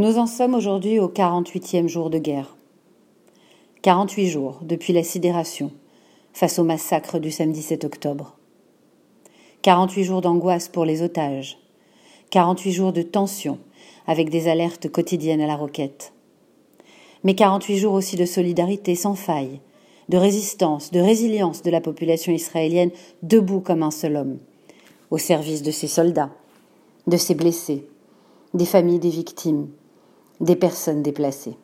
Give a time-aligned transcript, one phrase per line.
[0.00, 2.56] Nous en sommes aujourd'hui au 48e jour de guerre.
[3.82, 5.72] 48 jours depuis la sidération
[6.32, 8.38] face au massacre du samedi 7 octobre.
[9.60, 11.58] 48 jours d'angoisse pour les otages.
[12.30, 13.58] 48 jours de tension
[14.06, 16.14] avec des alertes quotidiennes à la roquette.
[17.22, 19.60] Mais 48 jours aussi de solidarité sans faille,
[20.08, 22.90] de résistance, de résilience de la population israélienne
[23.22, 24.38] debout comme un seul homme,
[25.10, 26.30] au service de ses soldats,
[27.06, 27.86] de ses blessés,
[28.54, 29.68] des familles des victimes,
[30.40, 31.56] des personnes déplacées.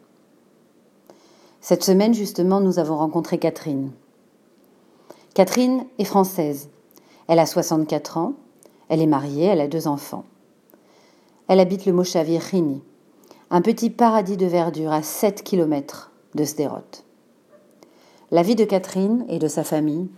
[1.61, 3.91] Cette semaine, justement, nous avons rencontré Catherine.
[5.35, 6.69] Catherine est française.
[7.29, 8.35] Elle a 64 ans,
[8.89, 10.25] elle est mariée, elle a deux enfants.
[11.49, 12.83] Elle habite le Moshav Rini,
[13.51, 17.03] un petit paradis de verdure à 7 km de Sderot.
[18.31, 20.09] La vie de Catherine et de sa famille,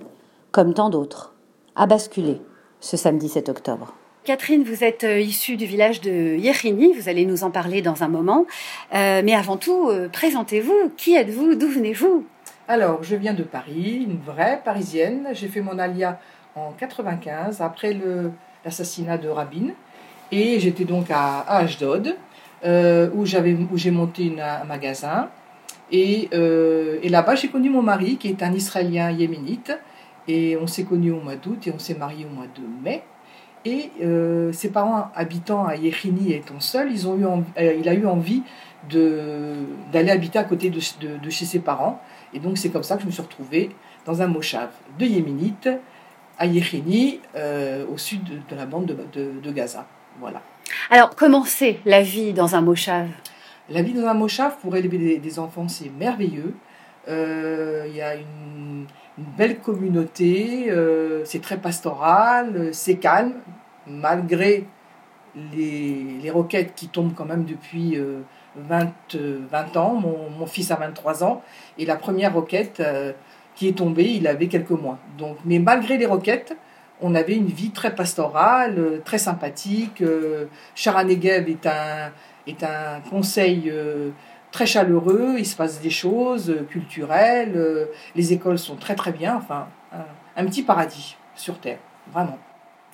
[0.52, 1.34] comme tant d'autres,
[1.76, 2.40] a basculé
[2.80, 3.92] ce samedi 7 octobre.
[4.28, 8.02] Catherine, vous êtes euh, issue du village de Yechini, vous allez nous en parler dans
[8.02, 8.44] un moment.
[8.94, 10.92] Euh, mais avant tout, euh, présentez-vous.
[10.98, 11.54] Qui êtes-vous?
[11.54, 12.26] D'où venez-vous?
[12.68, 15.28] Alors, je viens de Paris, une vraie parisienne.
[15.32, 16.20] J'ai fait mon alia
[16.54, 17.96] en 95, après
[18.66, 19.68] l'assassinat de Rabin.
[20.30, 22.14] Et j'étais donc à, Ashdod,
[22.66, 25.30] où j'ai monté un magasin.
[25.90, 29.72] Et, et là-bas, j'ai connu mon mari, qui est un Israélien yéménite.
[30.30, 33.02] Et on s'est connus au mois d'août et on s'est mariés au mois de mai.
[33.64, 37.94] Et euh, ses parents habitant à Yechini étant seuls, ils ont eu euh, il a
[37.94, 38.42] eu envie
[38.88, 40.80] d'aller habiter à côté de,
[41.18, 42.00] de, chez ses parents.
[42.32, 43.70] Et donc c'est comme ça que je me suis retrouvée
[44.06, 45.68] dans un moshav de Yéménite
[46.38, 49.86] à Yechini, euh, au sud de, la bande de, Gaza.
[50.20, 50.40] Voilà.
[50.90, 53.08] Alors comment c'est la vie dans un moshav
[53.68, 56.54] La vie dans un moshav pour élever des, enfants, c'est merveilleux.
[57.08, 58.14] Il y a
[59.18, 63.34] une belle communauté, euh, c'est très pastoral, c'est calme,
[63.86, 64.64] malgré
[65.52, 67.98] les, les, roquettes qui tombent quand même depuis
[68.56, 69.94] 20, euh, 20 ans.
[69.94, 71.42] Mon, fils a 23 ans,
[71.78, 73.12] et la première roquette euh,
[73.54, 74.98] qui est tombée, il avait quelques mois.
[75.18, 76.56] Donc, mais malgré les roquettes,
[77.00, 80.02] on avait une vie très pastorale, très sympathique.
[80.74, 82.10] Charanegev est un,
[82.48, 83.72] est un conseil
[84.50, 89.12] très chaleureux, il se passe des choses euh, culturelles, euh, les écoles sont très très
[89.12, 89.68] bien, enfin
[90.36, 91.78] un, petit paradis sur Terre,
[92.12, 92.38] vraiment.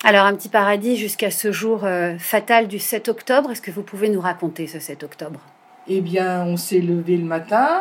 [0.03, 3.83] Alors un petit paradis jusqu'à ce jour euh, fatal du 7 octobre, est-ce que vous
[3.83, 5.39] pouvez nous raconter ce 7 octobre?
[5.87, 7.79] Eh bien on s'est levé le matin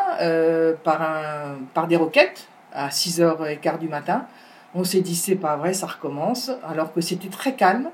[0.85, 4.27] par, un, par des roquettes à 6h15 du matin.
[4.75, 7.89] On s'est dit c'est pas vrai, ça recommence, alors que c'était très calme.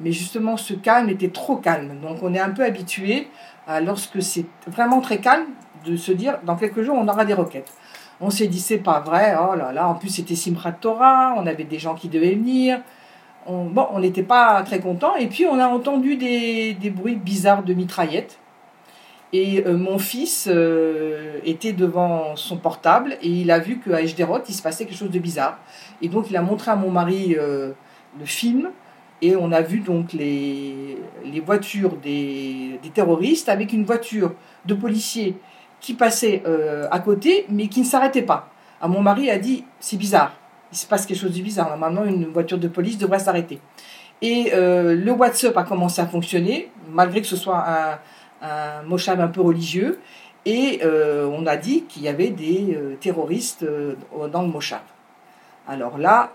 [0.00, 1.98] Mais justement, ce calme était trop calme.
[2.00, 3.28] Donc on est un peu habitué
[3.84, 5.46] lorsque c'est vraiment très calme,
[5.84, 7.72] de se dire dans quelques jours on aura des roquettes.
[8.20, 11.46] On s'est dit c'est pas vrai, oh là là, en plus c'était Simchat Torah, on
[11.46, 12.80] avait des gens qui devaient venir.
[13.46, 17.16] On, bon, on n'était pas très content et puis on a entendu des, des bruits
[17.16, 18.38] bizarres de mitraillettes.
[19.32, 24.40] Et euh, mon fils euh, était devant son portable et il a vu qu'à Ejderot,
[24.48, 25.58] il se passait quelque chose de bizarre.
[26.00, 27.72] Et donc il a montré à mon mari euh,
[28.18, 28.70] le film
[29.20, 34.34] et on a vu donc les, les voitures des, des, terroristes avec une voiture
[34.64, 35.36] de policiers
[35.80, 38.50] qui passait euh, à côté, mais qui ne s'arrêtait pas.
[38.82, 40.32] Mon mari a dit c'est bizarre,
[40.70, 41.68] il se passe quelque chose de bizarre.
[41.68, 43.60] Normalement, une voiture de police devrait s'arrêter.
[44.22, 47.98] Et euh, le WhatsApp a commencé à fonctionner, malgré que ce soit un,
[48.42, 49.98] un un peu religieux.
[50.44, 53.66] Et euh, on a dit qu'il y avait des terroristes
[54.32, 54.80] dans le moshab.
[55.66, 56.32] Alors là,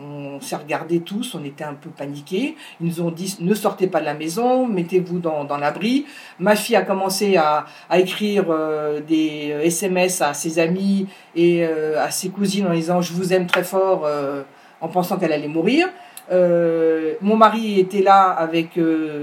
[0.00, 2.56] on s'est regardé tous, on était un peu paniqués.
[2.80, 6.06] Ils nous ont dit ne sortez pas de la maison, mettez-vous dans, l'abri.
[6.38, 12.10] Ma fille a commencé à, écrire euh, des SMS à ses amis et euh, à
[12.10, 14.42] ses cousines en disant je vous aime très fort euh,
[14.80, 15.88] en pensant qu'elle allait mourir.
[16.30, 18.78] mon mari était là avec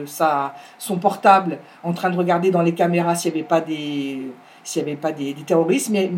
[0.08, 4.31] sa, son portable en train de regarder dans les caméras s'il n'y avait pas des
[4.64, 6.09] s'il avait pas des, terroristes, mais,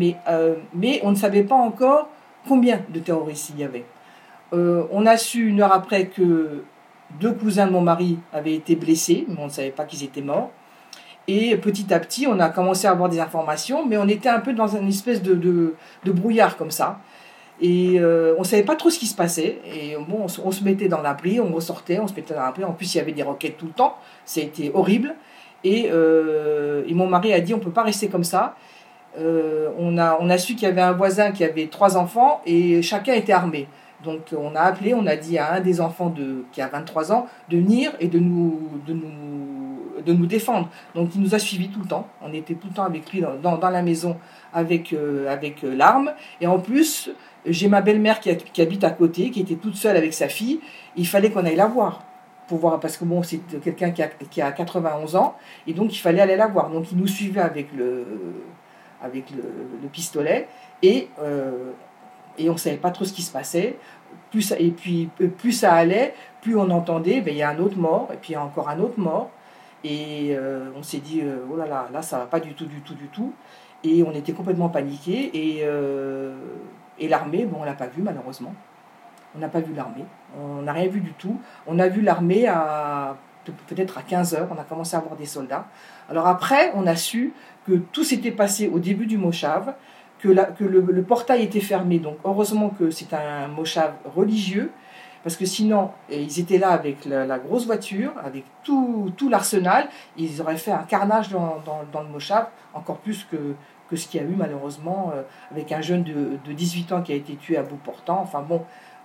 [0.74, 2.08] mais on ne savait pas encore
[2.48, 3.84] combien de terroristes il y avait.
[4.52, 6.62] Euh, on a su une heure après que
[7.20, 10.22] deux cousins de mon mari avaient été blessés, mais on ne savait pas qu'ils étaient
[10.22, 10.50] morts.
[11.26, 14.40] Et petit à petit, on a commencé à avoir des informations, mais on était un
[14.40, 15.74] peu dans une espèce de,
[16.06, 17.00] brouillard comme ça.
[17.60, 19.58] Et euh, on ne savait pas trop ce qui se passait.
[19.66, 22.64] Et bon, on, se mettait dans l'abri, on ressortait, on se mettait dans l'abri.
[22.64, 23.98] En plus, il y avait des roquettes tout le temps.
[24.24, 25.16] C'était horrible.
[25.64, 28.54] Et, euh, et, mon mari a dit on ne peut pas rester comme ça.
[29.18, 33.12] a, on a su qu'il y avait un voisin qui avait trois enfants et chacun
[33.12, 33.66] était armé.
[34.04, 37.12] Donc on a appelé, on a dit à un des enfants de, qui a 23
[37.12, 40.68] ans de venir et de nous, de nous, de nous défendre.
[40.94, 42.06] Donc il nous a suivis tout le temps.
[42.22, 44.16] On était tout le temps avec lui dans, dans, la maison
[44.52, 46.12] avec, euh, avec euh, l'arme.
[46.40, 47.10] Et en plus,
[47.46, 48.30] j'ai ma belle-mère qui,
[48.60, 50.60] habite à côté, qui était toute seule avec sa fille.
[50.96, 52.04] Il fallait qu'on aille la voir.
[52.46, 55.34] pour voir, parce que bon, c'est quelqu'un qui a, qui a 91 ans,
[55.66, 56.70] et donc il fallait aller la voir.
[56.70, 58.06] Donc il nous suivait avec le,
[59.02, 60.48] avec le, pistolet,
[60.82, 61.72] et, euh,
[62.38, 63.78] et on ne savait pas trop ce qui se passait.
[64.30, 65.08] Plus, et puis
[65.38, 68.30] plus ça allait, plus on entendait, ben, il y a un autre mort, et puis
[68.30, 69.30] il y a encore un autre mort.
[69.84, 72.66] Et euh, on s'est dit, euh, oh là là, là ça va pas du tout,
[72.66, 73.32] du tout, du tout.
[73.84, 75.30] Et on était complètement paniqués.
[75.34, 78.54] Et, l'armée, bon, on l'a pas vu malheureusement.
[79.36, 80.04] On n'a pas vu l'armée.
[80.38, 81.40] On n'a rien vu du tout.
[81.66, 83.16] On a vu l'armée à
[83.68, 84.48] peut-être à 15 heures.
[84.50, 85.66] On a commencé à voir des soldats.
[86.08, 87.32] Alors après, on a su
[87.66, 89.74] que tout s'était passé au début du Moshav,
[90.18, 91.98] que, le, portail était fermé.
[91.98, 94.70] Donc heureusement que c'est un Moshav religieux,
[95.22, 100.40] parce que sinon, ils étaient là avec la, grosse voiture, avec tout, tout l'arsenal, ils
[100.40, 101.62] auraient fait un carnage dans,
[101.94, 103.54] le Moshav, encore plus que,
[103.90, 107.02] que ce qu'il y a eu malheureusement euh, avec un jeune de, de, 18 ans
[107.02, 108.20] qui a été tué à bout portant.
[108.22, 108.62] Enfin bon,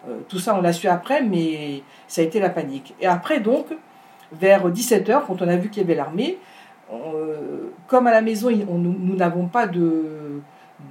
[0.07, 2.93] euh, tout ça, on l'a su après, mais ça a été la panique.
[2.99, 3.67] Et après, donc,
[4.31, 6.37] vers 17h, quand on a vu qu'il y avait l'armée,
[6.91, 10.22] euh, comme à la maison, nous n'avons pas de,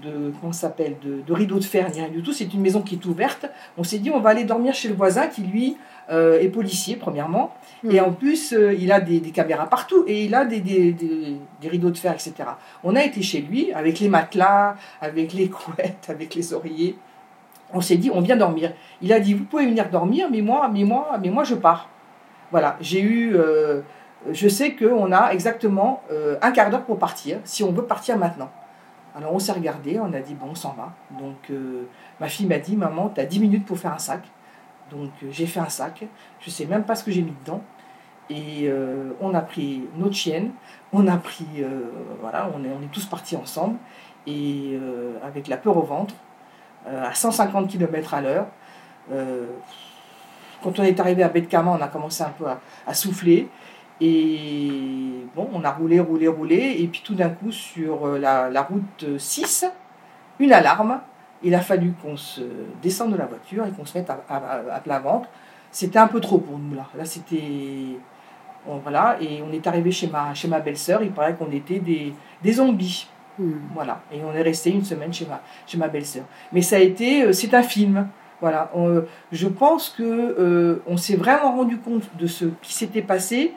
[0.02, 2.32] de comment s'appelle de, de, rideau de fer ni rien du tout.
[2.32, 3.46] C'est une maison qui est ouverte.
[3.76, 5.76] On s'est dit on va aller dormir chez le voisin qui lui
[6.10, 7.54] euh, est policier premièrement
[7.88, 8.04] et mm.
[8.04, 11.98] en plus il a des, caméras partout et il a des, des, des, rideaux de
[11.98, 12.34] fer etc.
[12.84, 16.96] On a été chez lui avec les matelas, avec les couettes, avec les oreillers
[17.72, 18.72] on s'est dit, on vient dormir.
[19.00, 21.88] Il a dit, vous pouvez venir dormir, mais moi, mais moi, mais moi, je pars.
[22.50, 23.80] Voilà, j'ai eu, euh,
[24.30, 28.18] je sais qu'on a exactement euh, un quart d'heure pour partir, si on veut partir
[28.18, 28.50] maintenant.
[29.14, 30.92] Alors on s'est regardé, on a dit, bon, on s'en va.
[31.18, 31.86] Donc euh,
[32.20, 34.22] ma fille m'a dit, maman, tu as 10 minutes pour faire un sac.
[34.90, 36.04] Donc j'ai fait un sac,
[36.40, 37.62] je sais même pas ce que j'ai mis dedans.
[38.30, 38.70] Et
[39.20, 40.52] on a pris notre chienne,
[40.92, 41.46] on a pris,
[42.20, 43.76] voilà, on est, tous partis ensemble.
[44.26, 44.78] Et
[45.22, 46.14] avec la peur au ventre,
[46.88, 48.46] euh, à 150 km à l'heure.
[49.12, 49.46] Euh,
[50.62, 52.44] quand on est arrivé à Betkama, on a commencé un peu
[52.86, 53.48] à, souffler.
[54.04, 56.76] Et bon, on a roulé, roulé, roulé.
[56.80, 59.64] Et puis tout d'un coup, sur euh, la, route 6,
[60.40, 61.00] une alarme.
[61.44, 62.42] Il a fallu qu'on se
[62.82, 65.28] descende de la voiture et qu'on se mette à, plat ventre.
[65.70, 66.86] C'était un peu trop pour nous là.
[66.96, 67.96] Là, c'était.
[68.66, 71.02] voilà, et on est arrivé chez ma, chez ma belle-sœur.
[71.02, 72.12] Il paraît qu'on était des,
[72.42, 73.08] des zombies.
[73.38, 73.52] Hmm.
[73.74, 74.02] Voilà.
[74.12, 76.24] Et on est resté une semaine chez ma, chez ma belle-sœur.
[76.52, 78.08] Mais ça a été, euh, c'est un film.
[78.42, 78.72] Voilà.
[78.76, 83.54] Euh, je pense que euh, on s'est vraiment rendu compte de ce qui s'était passé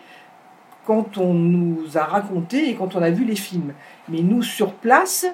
[0.86, 3.74] quand on nous a raconté et quand on a vu les films.
[4.10, 5.26] Mais nous, sur place,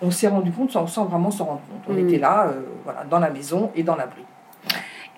[0.00, 1.94] on s'est rendu compte sans, sans, vraiment s'en rendre compte.
[1.94, 2.08] On hmm.
[2.08, 2.52] était là,
[2.84, 4.22] voilà, dans la maison et dans l'abri.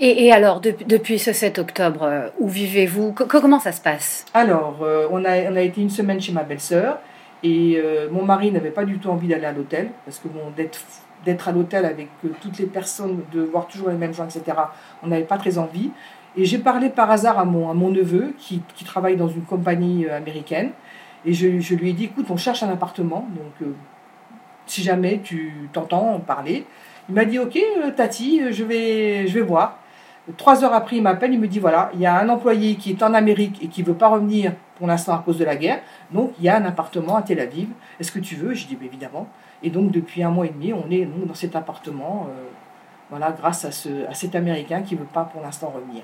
[0.00, 3.12] Et, et, alors, depuis ce 7 octobre, où vivez-vous?
[3.12, 4.26] Comment ça se passe?
[4.34, 6.98] Alors, on, a, on a été une semaine chez ma belle-sœur.
[7.44, 10.40] Et euh, mon mari n'avait pas du tout envie d'aller à l'hôtel, parce que bon,
[10.56, 14.56] d'être à l'hôtel avec euh, toutes les personnes, de voir toujours les mêmes gens, etc.,
[15.02, 15.90] on n'avait pas très envie.
[16.36, 19.42] Et j'ai parlé par hasard à mon, à mon neveu, qui, qui travaille dans une
[19.42, 20.70] compagnie euh, américaine,
[21.25, 23.69] et je, je, lui ai dit, écoute, on cherche un appartement, donc
[24.66, 26.66] si jamais tu t'entends parler.
[27.08, 27.58] Il m'a dit, ok,
[27.96, 29.78] Tati, je vais, je vais voir.
[30.38, 32.90] Trois heures après, il m'appelle, il me dit voilà, il y a un employé qui
[32.90, 35.54] est en Amérique et qui ne veut pas revenir pour l'instant à cause de la
[35.54, 35.82] guerre.
[36.10, 37.69] Donc, il y a un appartement à Tel Aviv.
[38.00, 38.54] Est-ce que tu veux?
[38.54, 39.28] Je dis évidemment.
[39.62, 42.44] Et donc, depuis un mois et demi, on est dans cet appartement, euh,
[43.10, 46.02] voilà, grâce à, ce, à cet Américain qui ne veut pas pour l'instant revenir.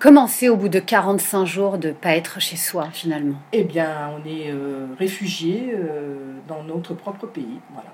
[0.00, 3.36] Comment c'est au bout de 45 jours de ne pas être chez soi finalement?
[3.52, 7.60] Eh bien, on est euh, réfugié euh, dans notre propre pays.
[7.72, 7.90] Voilà.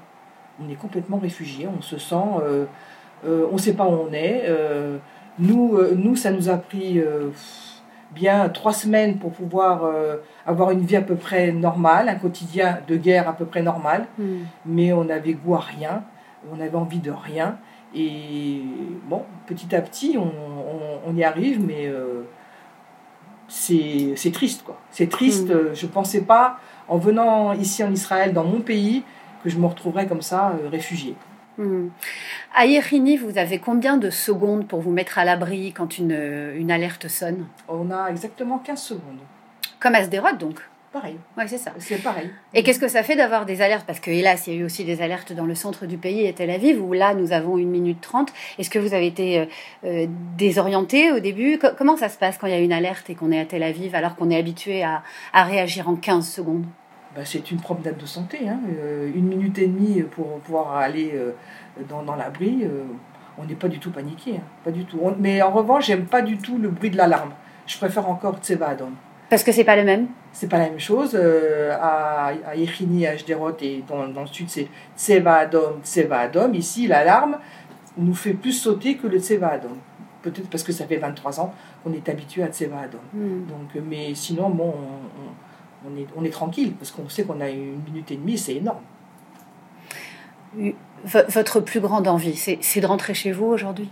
[0.63, 1.67] On est complètement réfugié.
[1.67, 2.15] On se sent.
[3.25, 4.49] on ne sait pas où on est.
[5.39, 7.31] Nous, euh, nous, ça nous a pris euh,
[8.15, 12.79] bien trois semaines pour pouvoir euh, avoir une vie à peu près normale, un quotidien
[12.87, 14.41] de guerre à peu près normal, hmm.
[14.67, 16.05] mais on avait goût à rien,
[16.53, 17.59] on avait envie de rien.
[17.95, 18.63] Et
[19.09, 20.72] bon, petit à petit, on,
[21.15, 21.91] y arrive, mais
[23.49, 24.79] c'est triste, quoi.
[24.91, 25.51] C'est triste.
[25.51, 25.75] Hmm.
[25.75, 29.03] Je ne pensais pas, en venant ici en Israël, dans mon pays,
[29.43, 31.15] que je me retrouverais comme ça, réfugié.
[31.59, 31.89] Hmm.
[32.55, 36.71] À Yerini, vous avez combien de secondes pour vous mettre à l'abri quand une, une
[36.71, 37.47] alerte sonne?
[37.69, 39.21] On a exactement 15 secondes.
[39.79, 40.61] Comme à Sderot, donc
[40.93, 41.17] Pareil.
[41.39, 41.73] Oui, c'est ça.
[41.79, 42.31] C'est pareil.
[42.53, 43.87] Et qu'est-ce que ça fait d'avoir des alertes?
[43.87, 46.27] Parce que, hélas, il y a eu aussi des alertes dans le centre du pays
[46.27, 48.31] et Tel Aviv, où là, nous avons une minute trente.
[48.59, 49.47] Est-ce que vous avez été euh,
[49.85, 50.07] euh,
[50.37, 51.59] désorienté au début?
[51.79, 53.63] Comment ça se passe quand il y a une alerte et qu'on est à Tel
[53.63, 56.67] Aviv, alors qu'on est habitué à, à réagir en 15 secondes?
[57.17, 58.47] Bah, c'est une promenade de santé.
[58.47, 58.61] Hein.
[58.79, 61.33] Euh, une minute et demie pour pouvoir aller euh,
[61.89, 62.67] dans, dans l'abri.
[63.39, 64.37] On n'est pas du tout paniqué.
[64.37, 64.43] Hein.
[64.63, 65.01] Pas du tout.
[65.19, 67.33] mais en revanche, j'aime pas du tout le bruit de l'alarme.
[67.67, 68.93] Je préfère encore Tseva Adon.
[69.33, 71.17] Parce que c'est pas le même C'est pas la même chose.
[71.17, 76.53] à, à Yechini, à Jderot et dans, dans le sud, c'est Tseva Adon, Tseva Adon.
[76.53, 77.39] Ici, l'alarme
[77.97, 79.79] nous fait plus sauter que le Tseva Adon.
[80.21, 82.77] peut-être parce que ça fait 23 ans qu'on est habitué à Tseva
[83.15, 83.47] hmm.
[83.47, 84.75] Donc, mais sinon, bon,
[85.87, 88.57] on, est, on est tranquille parce qu'on sait qu'on a une minute et demie, c'est
[88.57, 88.83] énorme.
[91.07, 93.89] Votre plus grande envie, c'est de rentrer chez vous aujourd'hui?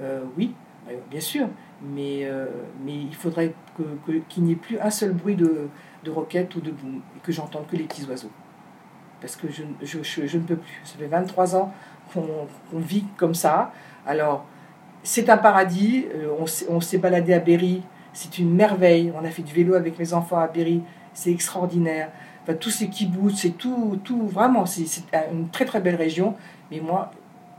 [0.00, 0.54] Euh, Oui,
[0.88, 1.48] euh, bien sûr.
[1.82, 2.46] Mais, euh,
[2.84, 5.68] mais il faudrait qu'il que, n'y ait plus un seul bruit de,
[6.04, 8.30] de roquette ou de boum, et que j'entende que les petits oiseaux.
[9.20, 10.80] Parce que je, je, je, ne peux plus.
[10.84, 11.72] Ça fait 23 ans
[12.12, 13.72] qu'on vit comme ça.
[14.06, 14.46] Alors,
[15.02, 16.06] c'est un paradis.
[16.68, 17.82] on s'est baladé à Berry.
[18.12, 19.12] C'est une merveille.
[19.18, 20.82] On a fait du vélo avec mes enfants à Berry.
[21.12, 22.10] C'est extraordinaire
[22.42, 24.84] enfin, tous ces kibbutz, c'est tout, tout vraiment, c'est
[25.32, 26.34] une très très belle région.
[26.70, 27.10] Mais moi,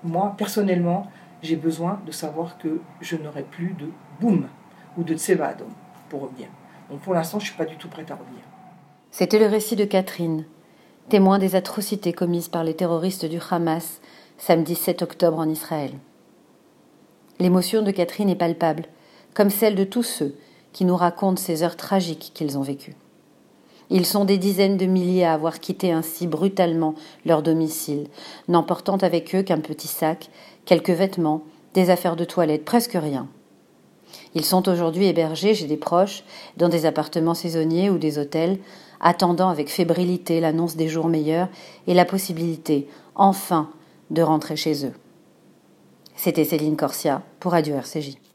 [0.03, 1.07] moi personnellement,
[1.41, 4.47] j'ai besoin de savoir que je n'aurai plus de boum
[4.97, 5.69] ou de tsevadom
[6.09, 6.47] pour revenir.
[6.89, 8.41] Donc pour l'instant, je ne suis pas du tout prête à revenir.
[9.11, 10.45] C'était le récit de Catherine,
[11.09, 14.01] témoin des atrocités commises par les terroristes du Hamas
[14.37, 15.91] samedi 7 octobre en Israël.
[17.39, 18.85] L'émotion de Catherine est palpable,
[19.33, 20.35] comme celle de tous ceux
[20.73, 22.95] qui nous racontent ces heures tragiques qu'ils ont vécues.
[23.93, 26.95] Ils sont des dizaines de milliers à avoir quitté ainsi brutalement
[27.25, 28.07] leur domicile,
[28.47, 30.29] n'emportant avec eux qu'un petit sac,
[30.63, 31.43] quelques vêtements,
[31.73, 33.27] des affaires de toilette, presque rien.
[34.33, 36.23] Ils sont aujourd'hui hébergés chez des proches,
[36.55, 38.59] dans des appartements saisonniers ou des hôtels,
[39.01, 41.49] attendant avec fébrilité l'annonce des jours meilleurs
[41.85, 43.69] et la possibilité, enfin,
[44.09, 44.93] de rentrer chez eux.
[46.15, 48.30] C'était Céline Corsia pour Radio RCJ.